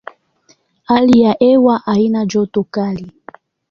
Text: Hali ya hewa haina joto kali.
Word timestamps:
Hali 0.83 1.21
ya 1.21 1.35
hewa 1.39 1.77
haina 1.77 2.25
joto 2.25 2.63
kali. 2.71 3.11